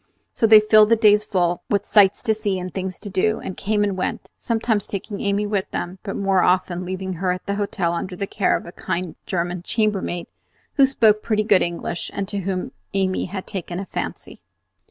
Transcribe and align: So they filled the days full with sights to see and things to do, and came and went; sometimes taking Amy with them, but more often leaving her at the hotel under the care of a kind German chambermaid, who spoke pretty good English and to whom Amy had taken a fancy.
So 0.31 0.47
they 0.47 0.59
filled 0.59 0.89
the 0.89 0.95
days 0.95 1.25
full 1.25 1.61
with 1.69 1.85
sights 1.85 2.23
to 2.23 2.33
see 2.33 2.57
and 2.57 2.73
things 2.73 2.97
to 2.97 3.07
do, 3.07 3.39
and 3.39 3.55
came 3.55 3.83
and 3.83 3.95
went; 3.95 4.29
sometimes 4.39 4.87
taking 4.87 5.21
Amy 5.21 5.45
with 5.45 5.69
them, 5.69 5.99
but 6.01 6.15
more 6.15 6.41
often 6.41 6.85
leaving 6.87 7.13
her 7.21 7.31
at 7.31 7.45
the 7.45 7.53
hotel 7.53 7.93
under 7.93 8.15
the 8.15 8.25
care 8.25 8.57
of 8.57 8.65
a 8.65 8.71
kind 8.71 9.13
German 9.27 9.61
chambermaid, 9.61 10.25
who 10.73 10.87
spoke 10.87 11.21
pretty 11.21 11.43
good 11.43 11.61
English 11.61 12.09
and 12.15 12.27
to 12.29 12.39
whom 12.39 12.71
Amy 12.95 13.25
had 13.25 13.45
taken 13.45 13.79
a 13.79 13.85
fancy. 13.85 14.41